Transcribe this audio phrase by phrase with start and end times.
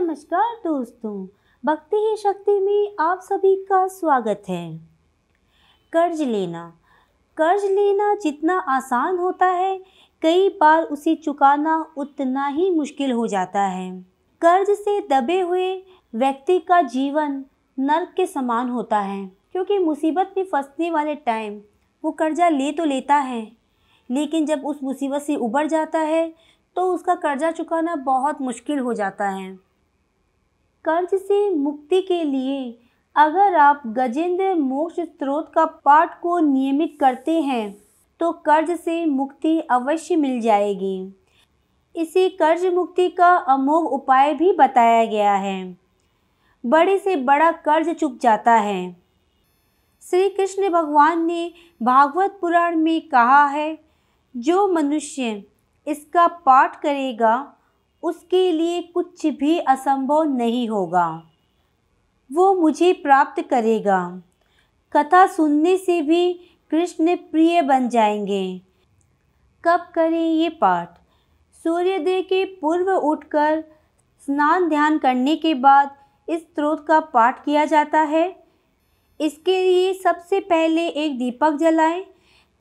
[0.00, 1.26] नमस्कार दोस्तों,
[1.64, 4.78] भक्ति ही शक्ति में आप सभी का स्वागत है।
[5.92, 6.62] कर्ज लेना।
[7.36, 9.76] कर्ज लेना जितना आसान होता है,
[10.22, 13.90] कई बार उसे चुकाना उतना ही मुश्किल हो जाता है।
[14.42, 15.74] कर्ज से दबे हुए
[16.14, 17.44] व्यक्ति का जीवन
[17.78, 21.60] नर्क के समान होता है, क्योंकि मुसीबत में फंसने वाले टाइम
[22.04, 23.50] वो कर्जा ले तो लेता है,
[24.10, 26.28] लेकिन जब उस मुसीबत से उबर जाता है
[26.76, 29.58] तो उसका कर्जा चुकाना बहुत मुश्किल हो जाता है।
[30.84, 32.78] कर्ज से मुक्ति के लिए,
[33.16, 37.76] अगर आप गजेंद्र मोक्ष स्त्रोत का पाठ को नियमित करते हैं
[38.20, 41.12] तो कर्ज से मुक्ति अवश्य मिल जाएगी।
[41.94, 45.76] इसी कर्ज मुक्ति का अमोघ उपाय भी बताया गया है।
[46.64, 48.90] बड़े से बड़ा कर्ज चुक जाता है।
[50.02, 51.52] श्री कृष्ण भगवान ने
[51.82, 53.78] भागवत पुराण में कहा है,
[54.34, 55.42] जो मनुष्य
[55.86, 57.34] इसका पाठ करेगा
[58.02, 61.22] उसके लिए कुछ भी असंभव नहीं होगा।
[62.32, 64.22] वो मुझे प्राप्त करेगा।
[64.92, 68.60] कथा सुनने से भी कृष्ण प्रिय बन जाएँगे।
[69.64, 70.98] कब करें ये पाठ?
[71.64, 73.64] सूर्योदय के पूर्व उठकर
[74.20, 75.96] स्नान ध्यान करने के बाद
[76.28, 78.44] इस स्त्रोत का पाठ किया जाता है।
[79.20, 82.04] इसके लिए सबसे पहले एक दीपक जलाएँ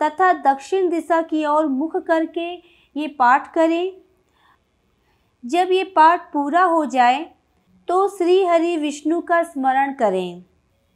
[0.02, 2.54] तथा दक्षिण दिशा की ओर मुख करके
[3.00, 4.09] ये पाठ करें।
[5.44, 7.24] जब ये पाठ पूरा हो जाए
[7.88, 10.44] तो श्री हरि विष्णु का स्मरण करें।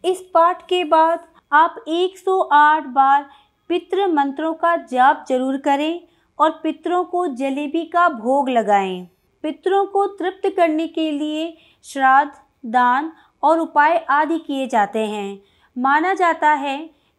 [0.04, 1.20] इस पाठ के बाद
[1.52, 3.26] आप 108 बार
[3.70, 6.02] पितृ मंत्रों का जाप ज़रूर करें
[6.40, 9.02] और पितरों को जलेबी का भोग लगाएँ।
[9.44, 12.32] पितरों को तृप्त करने के लिए श्राद्ध,
[12.64, 13.12] दान
[13.44, 15.42] और उपाय आदि किए जाते हैं।
[15.78, 16.78] माना जाता है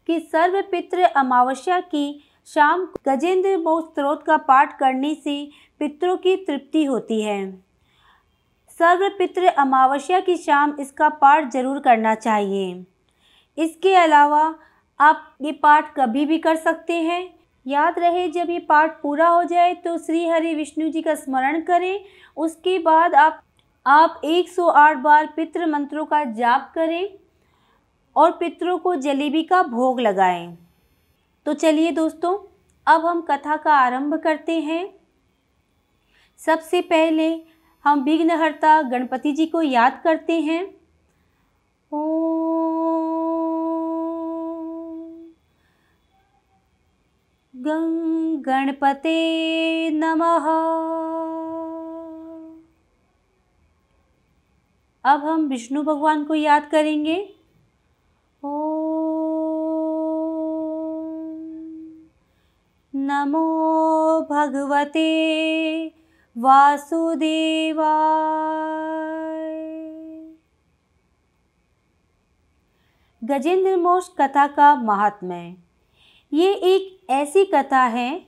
[0.09, 5.37] कि सर्व पितृ अमावस्या की शाम गजेंद्र मोक्ष स्त्रोत का पाठ करने से
[5.81, 7.39] पितरों की तृप्ति होती है।
[8.81, 12.85] सर्वपित्र अमावस्या की शाम इसका पाठ ज़रूर करना चाहिए।
[13.59, 14.55] इसके अलावा
[15.01, 17.23] आप ये पाठ कभी भी कर सकते हैं।
[17.67, 21.61] याद रहे, जब ये पाठ पूरा हो जाए तो श्री हरि विष्णु जी का स्मरण
[21.61, 22.05] करें।
[22.37, 23.43] उसके बाद आप
[23.87, 27.09] आप 108 बार पितृ मंत्रों का जाप करें
[28.17, 30.47] और पितरों को जलेबी का भोग लगाएँ।
[31.47, 32.37] तो चलिए दोस्तों,
[32.87, 34.94] अब हम कथा का आरंभ करते हैं।
[36.47, 37.43] सबसे पहले
[37.85, 40.65] हम विघ्नहर्ता गणपति जी को याद करते हैं।
[41.93, 42.01] ओ
[48.47, 49.19] गणपते
[49.91, 50.45] नमः।
[55.05, 57.35] अब हम विष्णु भगवान को याद करेंगे।
[58.45, 58.71] ओ
[62.95, 65.09] नमो भगवते
[66.39, 67.85] वासुदेवाय।
[73.25, 75.57] गजेंद्र मोक्ष कथा का महात्म्य।
[76.33, 78.27] ये एक ऐसी कथा है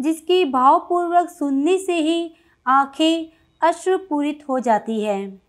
[0.00, 2.34] जिसकी भावपूर्वक सुनने से ही
[2.66, 3.26] आँखें
[3.60, 5.40] अश्रुपूरित हो जाती है।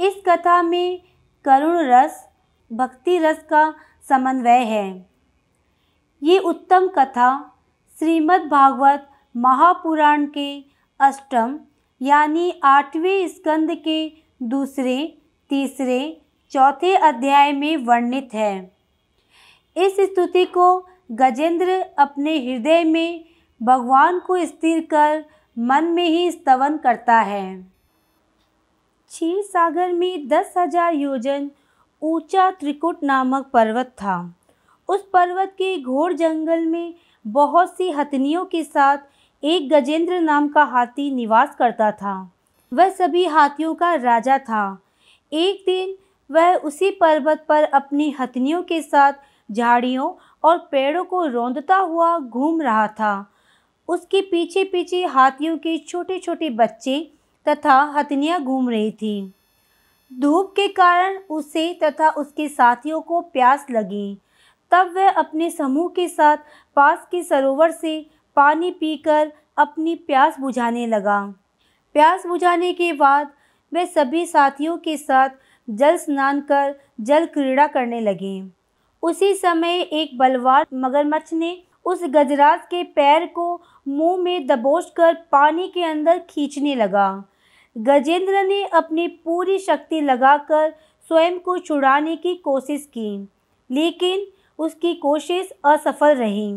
[0.00, 1.02] इस कथा में
[1.44, 2.28] करुण रस,
[2.72, 3.74] भक्ति रस का
[4.08, 5.10] समन्वय है।
[6.22, 7.58] ये उत्तम कथा
[7.98, 10.71] श्रीमद् भागवत महापुराण के
[11.02, 11.58] अष्टम,
[12.00, 14.96] यानी आठवें स्कंद के दूसरे,
[15.50, 16.20] तीसरे,
[16.52, 18.72] चौथे अध्याय में वर्णित है।
[19.76, 20.66] इस स्तुति को
[21.12, 23.24] गजेंद्र अपने हृदय में
[23.60, 25.24] भगवान को स्थिर कर
[25.58, 27.44] मन में ही स्तवन करता है।
[29.10, 31.50] क्षीर सागर में दस हज़ार योजन
[32.02, 34.34] ऊँचा त्रिकुट नामक पर्वत था।
[34.88, 38.98] उस पर्वत के घोर जंगल में बहुत सी हथनियों के साथ
[39.44, 42.32] एक गजेंद्र नाम का हाथी निवास करता था।
[42.72, 44.82] वह सभी हाथियों का राजा था।
[45.32, 45.94] एक दिन
[46.30, 49.12] वह उसी पर्वत पर अपनी हथनियों के साथ
[49.50, 50.12] झाड़ियों
[50.44, 53.32] और पेड़ों को रौंदता हुआ घूम रहा था।
[53.88, 57.10] उसके पीछे पीछे हाथियों के छोटे छोटे बच्चे
[57.48, 59.32] तथा हथनियाँ घूम रही थी।
[60.20, 64.18] धूप के कारण उसे तथा उसके साथियों को प्यास लगी।
[64.70, 66.36] तब वह अपने समूह के साथ
[66.76, 68.06] पास के सरोवर से
[68.36, 71.20] पानी पीकर अपनी प्यास बुझाने लगा।
[71.94, 73.32] प्यास बुझाने के बाद
[73.72, 75.28] वे सभी साथियों के साथ
[75.68, 78.42] जल स्नान कर जल क्रीड़ा करने लगे।
[79.02, 81.56] उसी समय एक बलवान मगरमच्छ ने
[81.86, 87.24] उस गजराज के पैर को मुँह में दबोच कर पानी के अंदर खींचने लगा।
[87.76, 90.74] गजेंद्र ने अपनी पूरी शक्ति लगाकर
[91.10, 93.28] स्वयं को छुड़ाने की कोशिश की,
[93.70, 94.26] लेकिन
[94.58, 96.52] उसकी कोशिश असफल रही।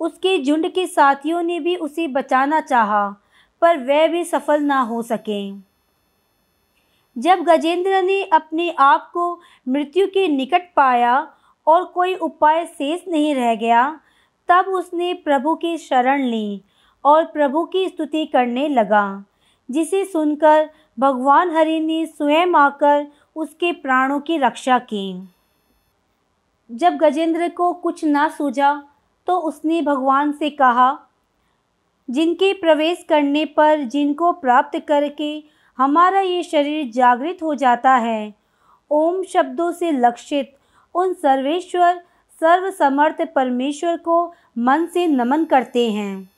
[0.00, 3.08] उसके झुंड के साथियों ने भी उसे बचाना चाहा,
[3.60, 5.50] पर वह भी सफल ना हो सके।
[7.18, 11.32] जब गजेंद्र ने अपने आप को मृत्यु के निकट पाया
[11.66, 14.00] और कोई उपाय शेष नहीं रह गया,
[14.48, 16.62] तब उसने प्रभु की शरण ली
[17.04, 19.24] और प्रभु की स्तुति करने लगा,
[19.70, 23.06] जिसे सुनकर भगवान हरि ने स्वयं आकर
[23.36, 25.28] उसके प्राणों की रक्षा की।
[26.70, 28.82] जब गजेंद्र को कुछ ना सूझा
[29.26, 30.98] तो उसने भगवान से कहा,
[32.10, 35.44] जिनके प्रवेश करने पर जिनको प्राप्त करके
[35.78, 38.34] हमारा ये शरीर जागृत हो जाता है,
[38.90, 40.56] ओम शब्दों से लक्षित
[40.94, 42.00] उन सर्वेश्वर,
[42.40, 46.30] सर्वसमर्थ परमेश्वर को मन से नमन करते हैं।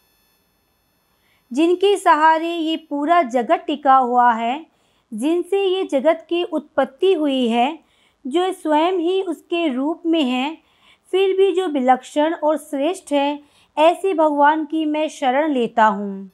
[1.53, 4.67] जिनके सहारे ये पूरा जगत टिका हुआ है,
[5.15, 7.79] जिनसे ये जगत की उत्पत्ति हुई है,
[8.27, 10.68] जो स्वयं ही उसके रूप में है
[11.13, 13.41] फिर भी जो विलक्षण और श्रेष्ठ है,
[13.77, 16.31] ऐसे भगवान की मैं शरण लेता हूँ।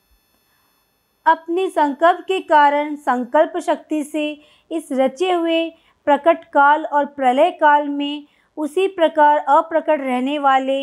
[1.27, 4.31] अपने संकल्प के कारण, संकल्प शक्ति से
[4.71, 5.69] इस रचे हुए
[6.07, 8.25] प्रकट काल और प्रलय काल में
[8.57, 10.83] उसी प्रकार अप्रकट रहने वाले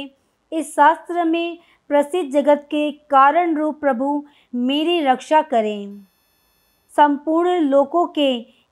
[0.51, 1.57] इस शास्त्र में
[1.89, 4.23] प्रसिद्ध जगत के कारण रूप प्रभु
[4.55, 6.05] मेरी रक्षा करें।
[6.95, 8.31] संपूर्ण लोकों के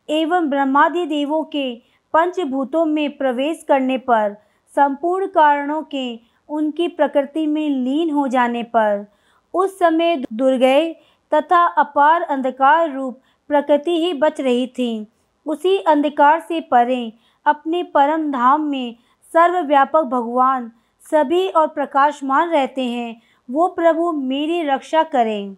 [0.10, 1.74] एवं ब्रह्मादि देवों के
[2.14, 4.36] पंचभूतों में प्रवेश करने पर
[4.76, 6.20] संपूर्ण कारणों के
[6.50, 9.06] उनकी प्रकृति में लीन हो जाने पर,
[9.54, 10.96] उस समय दुर्गय
[11.32, 13.20] तथा अपार अंधकार रूप
[13.50, 15.08] प्रकृति ही बच रही थी।
[15.46, 17.14] उसी अंधकार से परे,
[17.46, 18.96] अपने परम धाम में
[19.34, 20.72] सर्वव्यापक भगवान
[21.12, 25.56] सभी और प्रकाशमान रहते हैं, वो प्रभु मेरी रक्षा करें।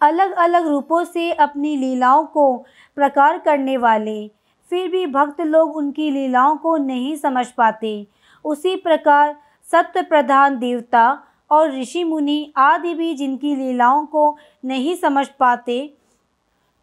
[0.00, 2.56] अलग अलग रूपों से अपनी लीलाओं को
[2.96, 4.30] प्रकार करने वाले,
[4.72, 8.06] फिर भी भक्त लोग उनकी लीलाओं को नहीं समझ पाते।
[8.48, 9.36] उसी प्रकार
[9.72, 15.94] सत्य प्रधान देवता और ऋषि मुनि आदि भी जिनकी लीलाओं को नहीं समझ पाते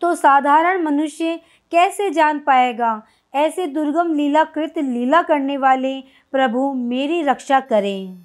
[0.01, 1.39] तो साधारण मनुष्य
[1.71, 3.01] कैसे जान पाएगा?
[3.33, 5.99] ऐसे दुर्गम लीलाकृत लीला करने वाले
[6.31, 8.17] प्रभु मेरी रक्षा करें।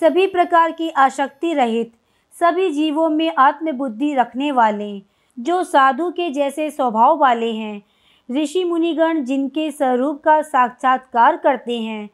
[0.00, 1.92] सभी प्रकार की आसक्ति रहित,
[2.40, 5.02] सभी जीवों में आत्मबुद्धि रखने वाले,
[5.38, 7.82] जो साधु के जैसे स्वभाव वाले हैं,
[8.30, 12.08] ऋषि मुनिगण जिनके स्वरूप का साक्षात्कार करते हैं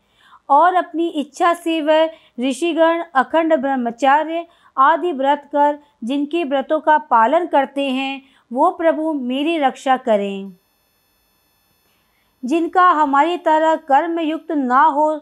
[0.48, 2.10] और अपनी इच्छा से वह
[2.40, 4.46] ऋषिगण, अखंड ब्रह्मचार्य
[4.76, 8.22] आदि व्रत कर, जिनके व्रतों का पालन करते हैं,
[8.52, 10.52] वो प्रभु मेरी रक्षा करें।
[12.44, 15.12] जिनका हमारी तरह कर्म युक्त ना हो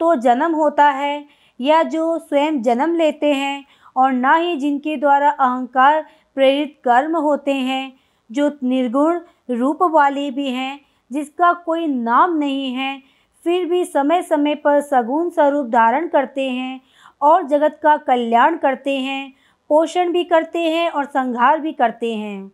[0.00, 1.24] तो जन्म होता है,
[1.60, 3.64] या जो स्वयं जन्म लेते हैं,
[3.96, 6.04] और ना ही जिनके द्वारा अहंकार
[6.34, 7.92] प्रेरित कर्म होते हैं,
[8.30, 10.80] जो निर्गुण रूप वाले भी हैं,
[11.12, 13.02] जिसका कोई नाम नहीं है
[13.44, 16.80] फिर भी समय समय पर सगुण स्वरूप धारण करते हैं
[17.22, 19.32] और जगत का कल्याण करते हैं,
[19.68, 22.52] पोषण भी करते हैं और संहार भी करते हैं।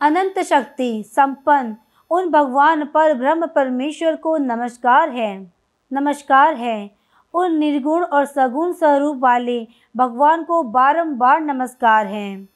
[0.00, 1.76] अनंत शक्ति, संपन्न,
[2.10, 5.52] उन भगवान पर ब्रह्म परमेश्वर को नमस्कार है।
[5.92, 6.90] नमस्कार है।
[7.34, 12.48] उन निर्गुण और सगुण स्वरूप वाले भगवान को बारंबार नमस्कार है।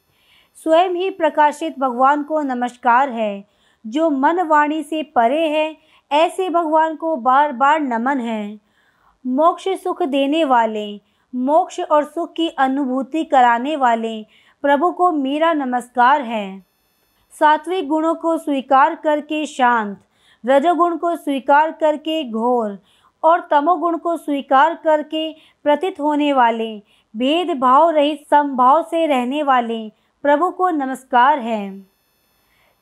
[0.55, 3.45] स्वयं ही प्रकाशित भगवान को नमस्कार है,
[3.87, 5.77] जो मन वाणी से परे है
[6.11, 8.59] ऐसे भगवान को बार बार नमन है।
[9.27, 11.01] मोक्ष सुख देने वाले,
[11.35, 14.23] मोक्ष और सुख की अनुभूति कराने वाले
[14.63, 16.65] प्रभु को मेरा नमस्कार है।
[17.33, 20.01] सात्विक गुणों को स्वीकार करके शांत,
[20.47, 22.79] रजोगुण को स्वीकार करके घोर
[23.23, 25.33] और तमोगुण को स्वीकार करके
[25.65, 26.83] प्रतीत होने वाले,
[27.17, 29.89] भेदभाव रहित संभाव से रहने वाले
[30.23, 31.87] प्रभु को नमस्कार है।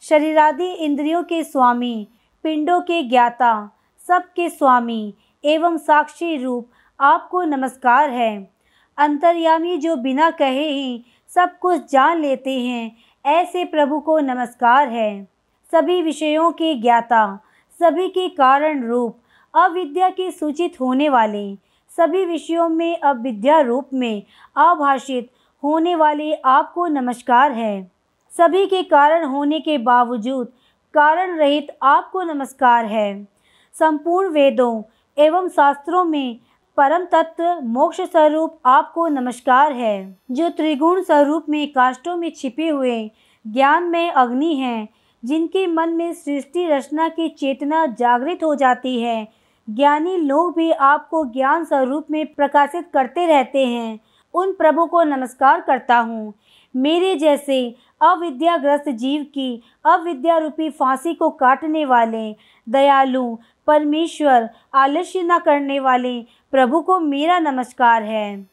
[0.03, 2.09] शरीरादि इंद्रियों के स्वामी
[2.47, 3.71] पिंडों के ज्ञाता,
[4.09, 8.51] सबके स्वामी एवं साक्षी रूप आपको नमस्कार है।
[8.99, 15.29] अंतर्यामी जो बिना कहे ही सब कुछ जान लेते हैं, ऐसे प्रभु को नमस्कार है।
[15.73, 17.41] सभी विषयों के ज्ञाता,
[17.81, 19.19] सभी के कारण रूप
[19.55, 21.55] अविद्या के सूचित होने वाले,
[21.97, 24.23] सभी विषयों में अविद्या रूप में
[24.57, 25.31] आभाषित
[25.63, 27.93] होने वाले आपको नमस्कार है।
[28.31, 30.53] सभी के कारण होने के बावजूद
[30.97, 33.29] कारण रहित आपको नमस्कार है।
[33.75, 34.83] संपूर्ण वेदों
[35.19, 36.41] एवं शास्त्रों में
[36.77, 43.11] परम तत्व मोक्ष स्वरूप आपको नमस्कार है। जो त्रिगुण स्वरूप में काष्टों में छिपे हुए
[43.47, 44.89] ज्ञान में अग्नि हैं,
[45.25, 49.29] जिनके मन में सृष्टि रचना की चेतना जागृत हो जाती है,
[49.71, 54.01] ज्ञानी लोग भी आपको ज्ञान स्वरूप में प्रकाशित करते रहते हैं।
[54.35, 56.35] उन प्रभु को नमस्कार करता हूँ।
[56.77, 62.37] मेरे जैसे अविद्याग्रस्त जीव की अविद्या रूपी फांसी को काटने वाले,
[62.69, 63.37] दयालु,
[63.67, 68.51] परमेश्वर, आलस्य न करने वाले प्रभु को मेरा नमस्कार है।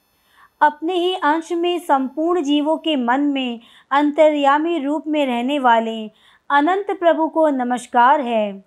[0.61, 3.59] अपने ही अंश में संपूर्ण जीवों के मन में
[3.91, 6.11] अंतर्यामी रूप में रहने वाले
[6.49, 8.65] अनंत प्रभु को नमस्कार है।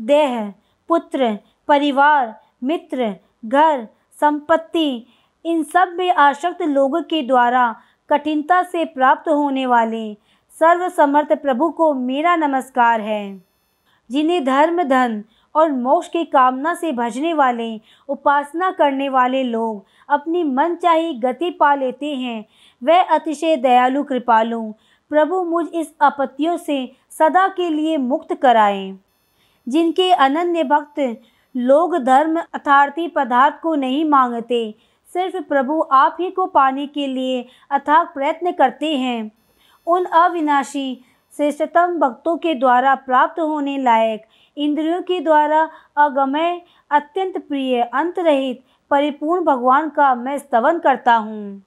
[0.00, 0.52] देह,
[0.88, 3.88] पुत्र, परिवार, मित्र, घर,
[4.20, 5.06] संपत्ति,
[5.44, 7.76] इन सब में आसक्त लोगों के द्वारा
[8.10, 10.14] कठिनता से प्राप्त होने वाले
[10.50, 13.44] सर्वसमर्थ प्रभु को मेरा नमस्कार है।
[14.10, 15.24] जिन्हें धर्म, धन
[15.54, 21.50] और मोक्ष की कामना से भजने वाले, उपासना करने वाले लोग अपनी मन चाही गति
[21.50, 22.44] पा लेते हैं,
[22.84, 24.72] वह अतिशय दयालु, कृपालु,
[25.10, 28.98] प्रभु मुझ इस आपत्तियों से सदा के लिए मुक्त कराएँ।
[29.68, 31.20] जिनके अनन्य भक्त
[31.56, 34.74] लोग धर्म अथार्थी पदार्थ को नहीं मांगते
[35.14, 39.30] सिर्फ़ प्रभु आप ही को पाने के लिए अथाक प्रयत्न करते हैं।
[39.86, 44.22] उन अविनाशी श्रेष्ठतम भक्तों के द्वारा प्राप्त होने लायक
[44.56, 46.60] इंद्रियों के द्वारा अगमय,
[46.90, 51.62] अत्यंत प्रिय, अंतरहित, परिपूर्ण भगवान का मैं स्तवन करता हूँ।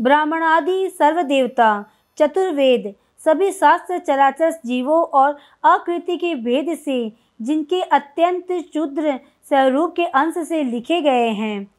[0.00, 1.84] ब्राह्मण आदि सर्व देवता
[2.18, 10.04] चतुर्वेद, सभी शास्त्र चराचर जीवों और आकृति के भेद से जिनके अत्यंत शुद्र स्वरूप के
[10.04, 11.73] अंश से लिखे गए हैं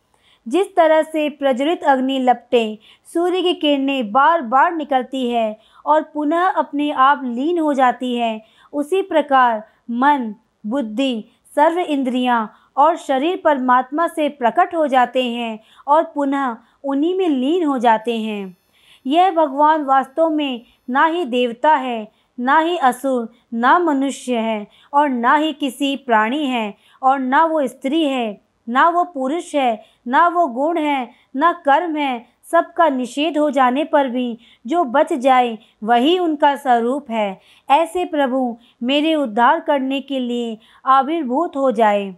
[0.48, 2.80] जिस तरह से प्रज्वलित अग्नि लपटे,
[3.14, 8.42] सूर्य की किरणें बार बार निकलती है और पुनः अपने आप लीन हो जाती है,
[8.74, 10.34] उसी प्रकार मन,
[10.66, 11.26] बुद्धि,
[11.56, 17.64] सर्व इंद्रियाँ और शरीर परमात्मा से प्रकट हो जाते हैं और पुनः उन्हीं में लीन
[17.64, 18.58] हो जाते हैं।
[19.06, 22.08] यह भगवान वास्तव में ना ही देवता है,
[22.40, 27.68] ना ही असुर, ना मनुष्य है और ना ही किसी प्राणी है और ना वो
[27.68, 33.38] स्त्री है, ना वो पुरुष है ना वो गुण है, ना कर्म है, सबका निषेध
[33.38, 39.60] हो जाने पर भी जो बच जाए, वही उनका स्वरूप है। ऐसे प्रभु, मेरे उद्धार
[39.60, 42.14] करने के लिए आविर्भूत हो जाए।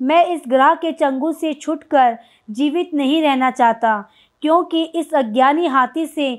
[0.00, 2.18] मैं इस ग्रह के चंगु से छुटकर
[2.50, 4.10] जीवित नहीं रहना चाहता,
[4.42, 6.38] क्योंकि इस अज्ञानी हाथी से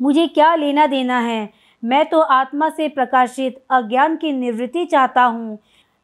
[0.00, 1.48] मुझे क्या लेना देना है?
[1.82, 5.58] मैं तो आत्मा से प्रकाशित अज्ञान की निवृत्ति चाहता हूँ।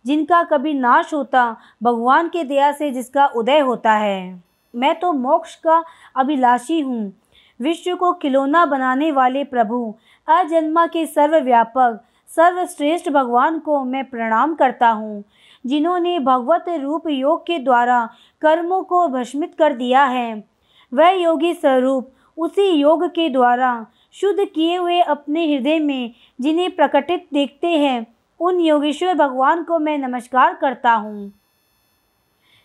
[0.06, 4.42] जिनका कभी नाश होता भगवान के दया से जिसका उदय होता है।
[4.74, 5.84] मैं तो मोक्ष का
[6.16, 7.12] अभिलाषी हूँ।
[7.60, 9.94] विश्व को खिलौना बनाने वाले प्रभु,
[10.28, 15.24] अजन्मा के सर्वव्यापक, सर्वश्रेष्ठ भगवान को मैं प्रणाम करता हूँ,
[15.66, 18.08] जिन्होंने भगवत रूप योग के द्वारा
[18.42, 20.44] कर्मों को भस्मित कर दिया है।
[20.92, 27.26] वह योगी स्वरूप उसी योग के द्वारा शुद्ध किए हुए अपने हृदय में जिन्हें प्रकटित
[27.34, 31.32] देखते हैं उन योगेश्वर भगवान को मैं नमस्कार करता हूँ।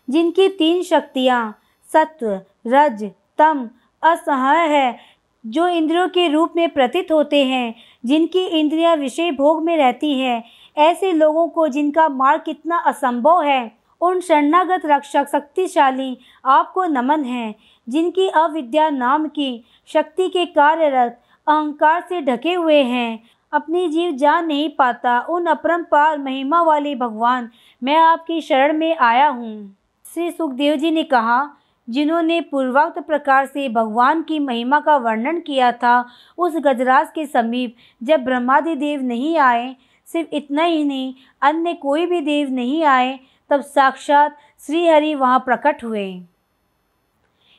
[0.09, 1.59] जिनकी तीन शक्तियाँ,
[1.93, 3.69] सत्व, रज, तम,
[4.03, 4.99] असहाय है,
[5.45, 7.75] जो इंद्रियों के रूप में प्रतीत होते हैं,
[8.05, 10.43] जिनकी इंद्रियाँ विषय भोग में रहती हैं,
[10.77, 17.55] ऐसे लोगों को जिनका मार्ग कितना असंभव है, उन शरणागत रक्षक शक्तिशाली आपको नमन है,
[17.89, 24.45] जिनकी अविद्या नाम की शक्ति के कार्यरत अहंकार से ढके हुए हैं अपनी जीव जान
[24.45, 27.49] नहीं पाता, उन अपरंपार महिमा वाले भगवान।
[27.83, 29.77] मैं आपकी शरण में आया हूँ।
[30.13, 31.49] श्री सुखदेव जी ने कहा,
[31.89, 36.05] जिन्होंने पूर्वोक्त प्रकार से भगवान की महिमा का वर्णन किया था,
[36.37, 42.05] उस गजराज के समीप जब ब्रह्मादि देव नहीं आए, सिर्फ़ इतना ही नहीं, अन्य कोई
[42.05, 46.21] भी देव नहीं आए, तब साक्षात श्री हरि वहाँ प्रकट हुए।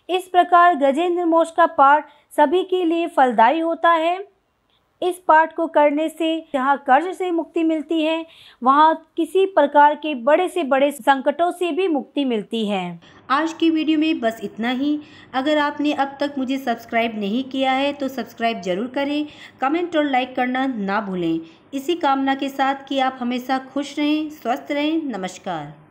[0.08, 4.31] इस प्रकार गजेंद्र मोक्ष का पाठ सभी के लिए फलदायी होता है।
[5.02, 8.24] इस पाठ को करने से, जहाँ कर्ज से मुक्ति मिलती है,
[8.62, 13.70] वहाँ किसी प्रकार के बड़े से बड़े संकटों से भी मुक्ति मिलती है। आज की
[13.70, 14.98] वीडियो में बस इतना ही।
[15.34, 19.26] अगर आपने अब तक मुझे सब्सक्राइब नहीं किया है तो सब्सक्राइब ज़रूर करें।
[19.60, 21.40] कमेंट और लाइक करना ना भूलें।
[21.74, 25.81] इसी कामना के साथ कि आप हमेशा खुश रहें, स्वस्थ रहें। नमस्कार।